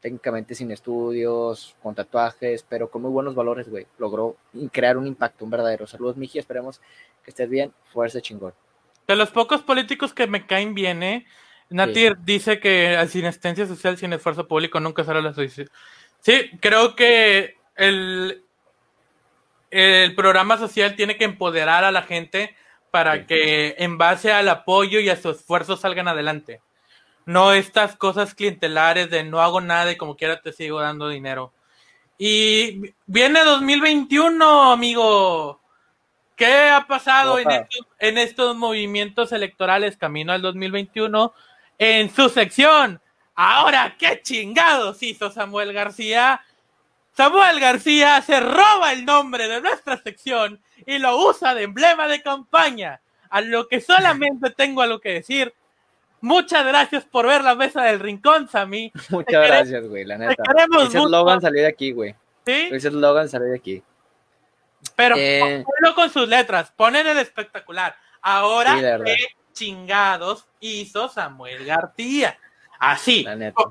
[0.01, 3.87] técnicamente sin estudios, con tatuajes, pero con muy buenos valores, güey.
[3.97, 4.35] Logró
[4.71, 5.87] crear un impacto, un verdadero.
[5.87, 6.79] Saludos, Miji, esperemos
[7.23, 7.73] que estés bien.
[7.91, 8.53] Fuerza chingón.
[9.07, 11.25] De los pocos políticos que me caen bien, ¿eh?
[11.69, 15.69] Natir dice que sin asistencia social, sin esfuerzo público, nunca será la solución.
[16.21, 18.43] Sí, creo que el,
[19.71, 22.55] el programa social tiene que empoderar a la gente
[22.91, 23.25] para Sí.
[23.27, 26.61] que en base al apoyo y a su esfuerzo salgan adelante.
[27.25, 31.51] No estas cosas clientelares de no hago nada y como quiera te sigo dando dinero.
[32.17, 35.59] Y viene 2021, amigo.
[36.35, 41.33] ¿Qué ha pasado en estos, en estos movimientos electorales camino al 2021?
[41.77, 43.01] En su sección.
[43.35, 46.41] Ahora, ¿qué chingados hizo Samuel García?
[47.15, 52.21] Samuel García se roba el nombre de nuestra sección y lo usa de emblema de
[52.21, 53.01] campaña.
[53.29, 55.53] A lo que solamente tengo algo que decir.
[56.21, 58.91] Muchas gracias por ver la mesa del rincón, Sammy.
[59.09, 60.43] Muchas gracias, güey, la neta.
[60.43, 61.07] queremos Ese mucho.
[61.07, 62.15] eslogan salió de aquí, güey.
[62.45, 62.69] ¿sí?
[62.71, 63.83] Ese eslogan salió de aquí.
[64.95, 65.63] Pero Eh.
[65.65, 67.95] ponlo con sus letras, ponen el espectacular.
[68.21, 69.05] Ahora, Sí, la verdad.
[69.05, 72.37] ¿qué chingados hizo Samuel García?
[72.77, 73.25] Así,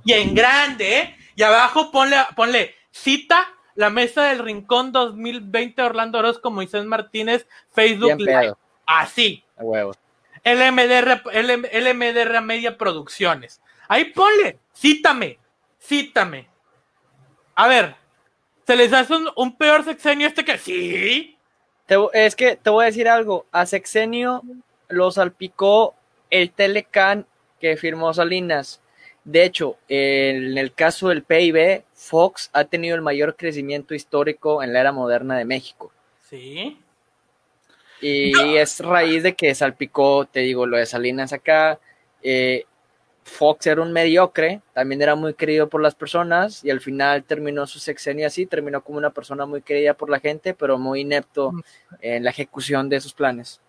[0.05, 1.16] y en grande, ¿eh?
[1.37, 8.18] Y abajo ponle, ponle cita la mesa del rincón 2020 Orlando Orozco, Moisés Martínez, Facebook
[8.18, 8.55] Live.
[8.87, 9.97] Así, a.
[10.42, 13.61] LMDR, LM LMDR Media Producciones.
[13.88, 15.38] Ahí ponle, cítame,
[15.79, 16.49] cítame.
[17.55, 17.97] A ver,
[18.66, 21.38] ¿se les hace un, un peor sexenio este que sí?
[21.87, 23.47] Te es que te voy a decir algo.
[23.53, 24.42] A Sexenio
[24.88, 25.94] lo salpicó
[26.31, 27.27] el Telecan
[27.61, 28.81] que firmó Salinas.
[29.25, 34.73] De hecho, en el caso del PIB, Fox ha tenido el mayor crecimiento histórico en
[34.73, 35.90] la era moderna de México.
[36.29, 36.79] Sí.
[38.01, 41.79] Y es raíz de que salpicó, te digo, lo de Salinas acá.
[42.23, 42.64] eh,
[43.25, 47.66] Fox era un mediocre, también era muy querido por las personas y al final terminó
[47.66, 51.53] su sexenio así, terminó como una persona muy querida por la gente, pero muy inepto
[52.01, 53.61] en la ejecución de sus planes.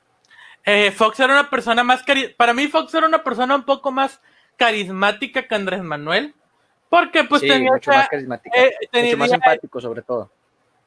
[0.66, 3.92] Eh, Fox era una persona más cari- Para mí, Fox era una persona un poco
[3.92, 4.20] más
[4.58, 6.34] carismática que Andrés Manuel.
[6.90, 8.58] Porque pues Sí, tenía, mucho esa- más carismática.
[8.60, 10.32] eh, tenía- mucho más sobre todo.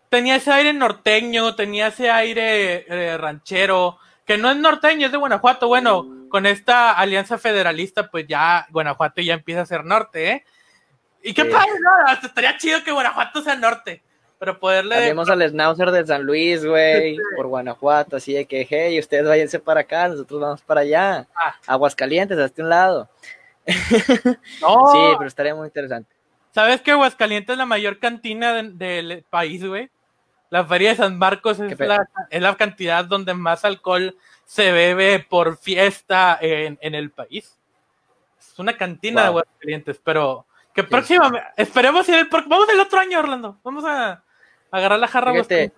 [0.09, 5.19] tenía ese aire norteño, tenía ese aire eh, ranchero, que no es norteño, es de
[5.19, 5.69] Guanajuato.
[5.69, 10.45] Bueno, con esta alianza federalista, pues ya Guanajuato ya empieza a ser norte, ¿eh?
[11.23, 11.49] Y qué Sí.
[11.51, 11.91] padre, ¿no?
[12.11, 14.03] Hasta estaría chido que Guanajuato sea norte,
[14.38, 14.94] pero poderle...
[14.94, 19.59] Cambiemos al Schnauzer de San Luis, güey, por Guanajuato, así de que, hey, ustedes váyanse
[19.59, 21.27] para acá, nosotros vamos para allá.
[21.35, 21.55] Ah.
[21.66, 23.09] Aguascalientes, hasta un lado.
[24.61, 26.11] No, Sí, pero estaría muy interesante.
[26.53, 29.90] ¿sabes que Aguascalientes es la mayor cantina de- del país, güey?
[30.51, 35.20] La feria de San Marcos es la, es la cantidad donde más alcohol se bebe
[35.20, 37.59] por fiesta en, en el país.
[38.40, 39.27] Es una cantina de.
[39.29, 43.59] Aguascalientes, pero que próximamente, esperemos ir el, vamos el otro año, Orlando.
[43.62, 44.22] Vamos a,
[44.70, 45.72] agarrar la jarra Fíjate,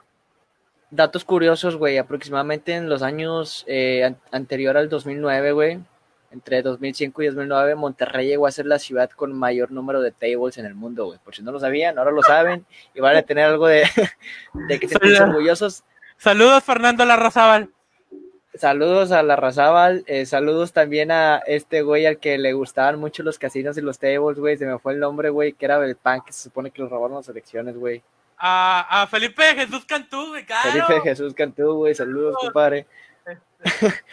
[0.91, 5.79] datos curiosos, güey, aproximadamente en los años eh, an- anterior al 2009, güey,
[6.33, 10.59] entre 2005 y 2009, Monterrey llegó a ser la ciudad con mayor número de tables
[10.59, 11.19] en el mundo, güey.
[11.25, 13.83] Por si no lo sabían, ahora lo saben y van a tener algo de,
[14.69, 15.31] de que sentirse Hola.
[15.33, 15.83] orgullosos.
[16.17, 17.71] Saludos, Fernando Larrazábal.
[18.55, 23.23] Saludos a la Razábal, eh, saludos también a este güey al que le gustaban mucho
[23.23, 26.23] los casinos y los tables, güey, se me fue el nombre, güey, que era Belpan,
[26.23, 28.03] que se supone que lo robaron las elecciones, güey.
[28.43, 30.71] A, a Felipe Jesús Cantú, güey, claro.
[30.71, 32.87] Felipe Jesús Cantú, güey, saludos, compadre.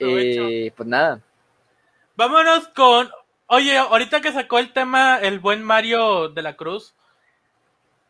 [0.00, 1.20] Y pues nada,
[2.18, 3.08] Vámonos con.
[3.46, 6.96] Oye, ahorita que sacó el tema el buen Mario de la Cruz.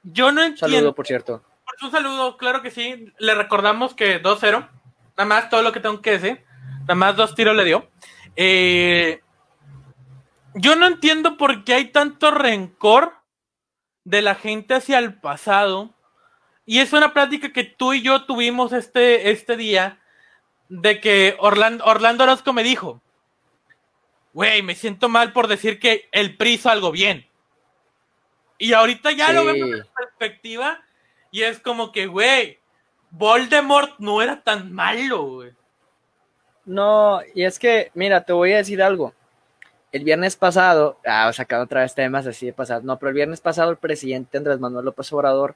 [0.02, 0.76] Yo no entiendo.
[0.76, 1.42] saludo, por cierto.
[1.82, 3.12] Un saludo, claro que sí.
[3.18, 4.66] Le recordamos que 2-0.
[5.18, 6.42] Nada más todo lo que tengo que decir.
[6.80, 7.90] Nada más dos tiros le dio.
[8.34, 9.20] Eh,
[10.54, 13.17] yo no entiendo por qué hay tanto rencor
[14.08, 15.90] de la gente hacia el pasado.
[16.64, 20.00] Y es una plática que tú y yo tuvimos este, este día.
[20.70, 23.00] De que Orlando, Orlando Orozco me dijo:
[24.32, 27.26] Güey, me siento mal por decir que el PRI hizo algo bien.
[28.58, 30.82] Y ahorita ya lo vemos en perspectiva.
[31.30, 32.58] Y es como que, güey,
[33.10, 35.52] Voldemort no era tan malo, güey.
[36.64, 39.14] No, y es que, mira, te voy a decir algo.
[39.90, 43.40] El viernes pasado, ah, sacando otra vez temas así de pasado, no, pero el viernes
[43.40, 45.54] pasado el presidente Andrés Manuel López Obrador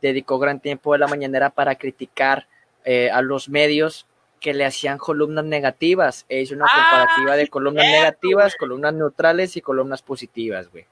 [0.00, 2.46] dedicó gran tiempo de la mañanera para criticar
[2.84, 4.06] eh, a los medios
[4.40, 6.26] que le hacían columnas negativas.
[6.28, 10.86] E hizo una Ah, comparativa de columnas cierto, negativas, columnas neutrales y columnas positivas, güey.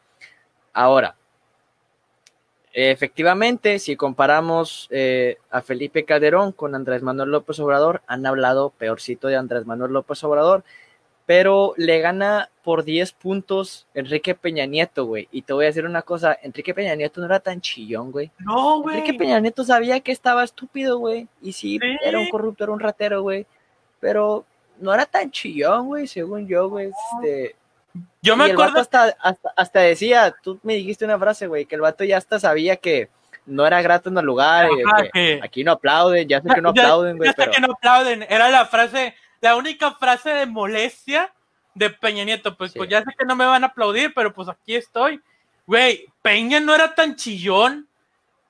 [0.72, 1.16] Ahora,
[2.72, 9.28] efectivamente, si comparamos eh, a Felipe Calderón con Andrés Manuel López Obrador, han hablado peorcito
[9.28, 10.64] de Andrés Manuel López Obrador,
[11.34, 15.28] pero le gana por 10 puntos Enrique Peña Nieto, güey.
[15.32, 18.30] Y te voy a decir una cosa, Enrique Peña Nieto no era tan chillón, güey.
[18.38, 18.98] No, güey.
[18.98, 21.26] Enrique Peña Nieto sabía que estaba estúpido, güey.
[21.40, 21.96] Y sí, Sí.
[22.04, 23.46] era un corrupto, era un ratero, güey.
[23.98, 24.44] Pero
[24.78, 26.90] no era tan chillón, güey, según yo, güey.
[27.22, 27.56] Este,
[28.20, 28.80] Yo me y el vato acuerdo.
[28.82, 32.38] hasta, hasta, hasta decía, tú me dijiste una frase, güey, que el vato ya hasta
[32.38, 33.08] sabía que
[33.46, 36.48] no era grato en el lugar, y Ajá, que que- aquí no aplauden, ya sé
[36.54, 38.26] que no Ya- aplauden, güey, ya sé pero que no aplauden.
[38.28, 41.32] Era la frase, la única frase de molestia
[41.74, 42.56] de Peña Nieto.
[42.56, 42.78] Pues, Sí.
[42.78, 45.20] pues ya sé que no me van a aplaudir, pero pues aquí estoy.
[45.66, 47.88] Güey, Peña no era tan chillón.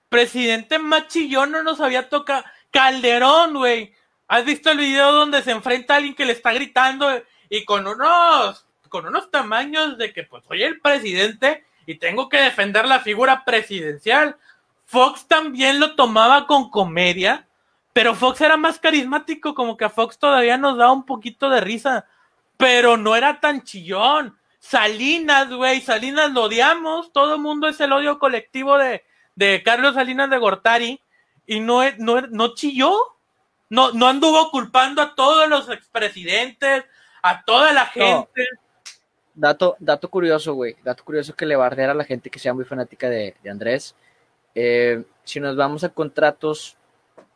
[0.08, 2.44] Presidente más chillón no nos había tocado.
[2.70, 3.94] Calderón, güey.
[4.28, 7.10] ¿Has visto el video donde se enfrenta a alguien que le está gritando
[7.48, 12.38] y con unos, con unos tamaños de que pues soy el presidente y tengo que
[12.38, 14.36] defender la figura presidencial?
[14.84, 17.46] Fox también lo tomaba con comedia,
[17.92, 21.60] pero Fox era más carismático, como que a Fox todavía nos daba un poquito de
[21.60, 22.06] risa,
[22.56, 24.36] pero no era tan chillón.
[24.58, 29.94] Salinas, güey, Salinas lo odiamos, todo el mundo es el odio colectivo de, de Carlos
[29.94, 31.00] Salinas de Gortari,
[31.46, 32.94] y no, es- no, no chilló,
[33.68, 36.84] no, no anduvo culpando a todos los expresidentes,
[37.22, 38.46] a toda la gente.
[39.34, 42.64] dato, dato curioso, güey, dato curioso que le bardera a la gente que sea muy
[42.64, 43.94] fanática de, de Andrés.
[44.54, 46.76] Eh, si nos vamos a contratos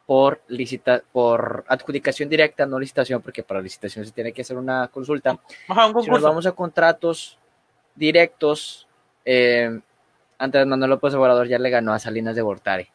[0.07, 4.88] por licita, por adjudicación directa, no licitación, porque para licitación se tiene que hacer una
[4.88, 5.38] consulta.
[5.69, 7.38] Ajá, un Si nos vamos a contratos
[7.95, 8.87] directos,
[9.25, 9.81] eh,
[10.38, 12.88] Andrés Manuel López Obrador ya le ganó a Salinas de Gortari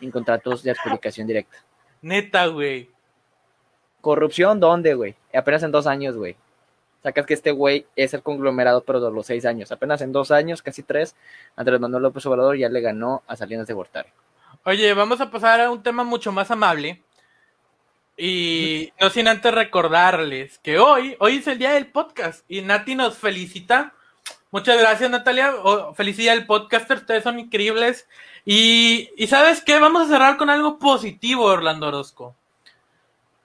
[0.00, 1.56] en contratos de adjudicación directa.
[2.02, 2.90] Neta, güey.
[4.02, 5.16] ¿Corrupción dónde, güey?
[5.34, 6.36] Apenas en dos años, güey.
[7.02, 9.72] Sacas que este güey es el conglomerado, pero de los seis años.
[9.72, 11.16] Apenas en dos años, casi tres,
[11.54, 14.08] Andrés Manuel López Obrador ya le ganó a Salinas de Gortari.
[14.68, 17.00] Oye, vamos a pasar a un tema mucho más amable.
[18.16, 22.96] Y no sin antes recordarles que hoy, hoy es el día del podcast y Nati
[22.96, 23.94] nos felicita.
[24.50, 25.54] Muchas gracias, Natalia.
[25.62, 28.08] O- felicidad al podcaster, ustedes son increíbles.
[28.44, 29.78] Y, y ¿sabes qué?
[29.78, 32.34] Vamos a cerrar con algo positivo, Orlando Orozco.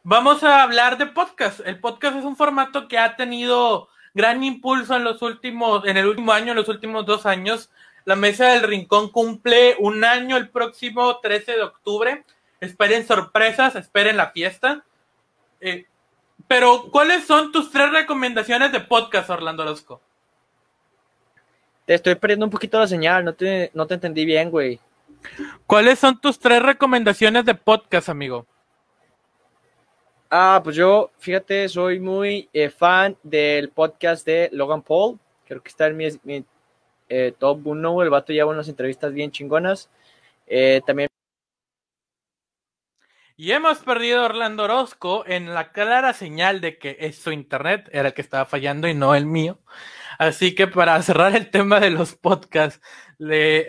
[0.02, 1.60] Vamos a hablar de podcast.
[1.64, 6.08] El podcast es un formato que ha tenido gran impulso en los últimos, en el
[6.08, 7.70] último año, en los últimos dos años.
[8.06, 12.26] La Mesa del Rincón cumple un año el próximo 13 de octubre.
[12.60, 14.84] Esperen sorpresas, esperen la fiesta.
[15.60, 15.86] Eh,
[16.48, 20.02] pero, ¿cuáles son tus tres recomendaciones de podcast, Orlando Orozco?
[21.86, 24.80] Te estoy perdiendo un poquito la señal, no te, no te entendí bien, güey.
[25.68, 28.46] ¿Cuáles son tus tres recomendaciones de podcast, amigo?
[30.30, 35.20] Ah, pues yo, fíjate, soy muy eh, fan del podcast de Logan Paul.
[35.46, 36.46] Creo que está en mi, mi
[37.12, 38.04] eh, top 1.
[38.04, 39.90] El vato lleva unas entrevistas bien chingonas.
[40.48, 41.10] Eh, también.
[43.38, 47.90] Y hemos perdido a Orlando Orozco en la clara señal de que es su internet,
[47.92, 49.60] era el que estaba fallando y no el mío.
[50.20, 52.80] Así que para cerrar el tema de los podcasts,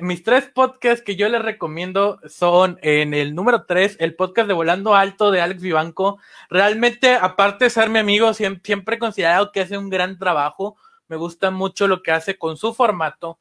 [0.01, 4.55] mis tres podcasts que yo les recomiendo son en el número tres, el podcast de
[4.55, 6.19] Volando Alto de Alex Vivanco.
[6.51, 10.77] Realmente, aparte de ser mi amigo, siempre, he considerado que hace un gran trabajo.
[11.13, 13.39] Me gusta mucho lo que hace con su formato.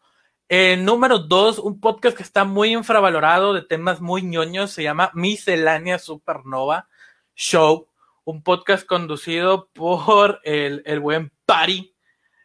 [0.50, 5.10] El número dos, un podcast que está muy infravalorado de temas muy ñoños, se llama
[5.14, 6.90] Miscelánea Supernova
[7.34, 7.88] Show,
[8.26, 11.96] un podcast conducido por el, el buen Pari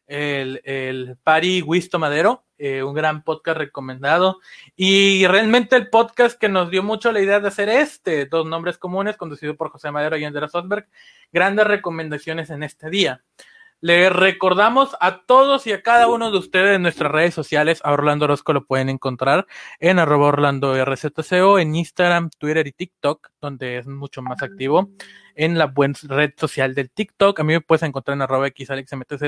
[0.06, 4.38] el, el Pari Wisto Madero, eh, un gran podcast recomendado.
[4.76, 8.78] Y realmente el podcast que nos dio mucho la idea de hacer este, Dos Nombres
[8.78, 10.86] Comunes, conducido por José Madero y Andrés Osberg,
[11.32, 13.24] grandes recomendaciones en este día.
[13.82, 17.82] Le recordamos a todos y a cada uno de ustedes en nuestras redes sociales.
[17.84, 19.46] A Orlando Orozco lo pueden encontrar
[19.80, 24.88] en arroba Orlando RZCO, en Instagram, Twitter y TikTok, donde es mucho más activo.
[25.34, 27.38] En la buena red social del TikTok.
[27.38, 29.22] A mí me puedes encontrar en arroba XAlexMTZ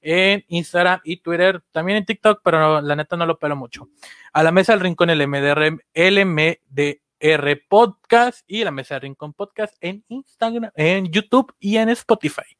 [0.00, 1.62] en Instagram y Twitter.
[1.70, 3.90] También en TikTok, pero la neta no lo pelo mucho.
[4.32, 9.76] A la mesa del rincón el MDR, LMDR Podcast y la mesa del rincón podcast
[9.82, 12.56] en Instagram, en YouTube y en Spotify.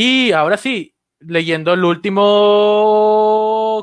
[0.00, 2.24] Y ahora sí, leyendo el último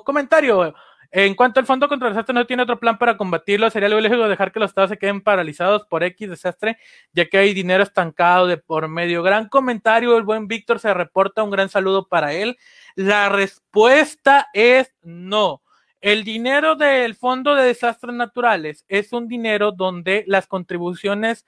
[0.05, 0.74] comentario.
[1.11, 3.99] En cuanto al fondo contra el desastre no tiene otro plan para combatirlo, sería lo
[3.99, 6.78] lógico dejar que los estados se queden paralizados por X desastre,
[7.11, 9.24] ya que hay dinero estancado de por medio.
[9.24, 12.55] Gran comentario, el buen Víctor se reporta, un gran saludo para él.
[12.95, 15.63] La respuesta es no.
[15.99, 21.45] El dinero del Fondo de Desastres Naturales es un dinero donde las contribuciones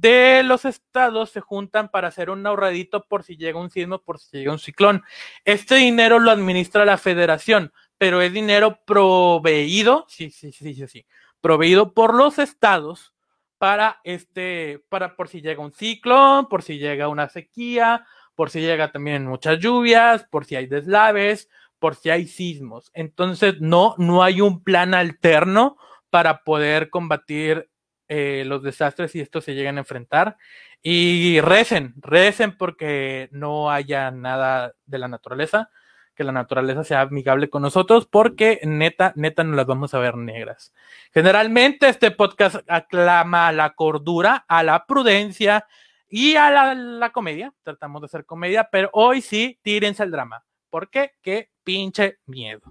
[0.00, 4.18] de los estados se juntan para hacer un ahorradito por si llega un sismo, por
[4.18, 5.02] si llega un ciclón.
[5.44, 11.06] Este dinero lo administra la federación, pero es dinero proveído, sí, sí, sí, sí, sí,
[11.40, 13.14] proveído por los estados
[13.58, 18.60] para este, para por si llega un ciclón, por si llega una sequía, por si
[18.60, 22.90] llega también muchas lluvias, por si hay deslaves, por si hay sismos.
[22.94, 25.76] Entonces, no, no hay un plan alterno
[26.10, 27.68] para poder combatir
[28.08, 30.36] eh, los desastres y estos se llegan a enfrentar.
[30.82, 35.70] Y recen, recen porque no haya nada de la naturaleza,
[36.14, 40.16] que la naturaleza sea amigable con nosotros, porque neta, neta no las vamos a ver
[40.16, 40.72] negras.
[41.12, 45.66] Generalmente este podcast aclama a la cordura, a la prudencia
[46.08, 47.54] y a la, la comedia.
[47.62, 50.44] Tratamos de hacer comedia, pero hoy sí, tírense el drama.
[50.68, 51.12] ¿Por qué?
[51.22, 52.62] Qué pinche miedo.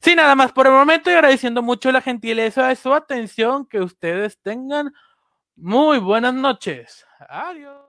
[0.00, 3.66] Sí, nada más por el momento y agradeciendo mucho la gentileza de su atención.
[3.66, 4.92] Que ustedes tengan
[5.56, 7.04] muy buenas noches.
[7.28, 7.86] Adiós.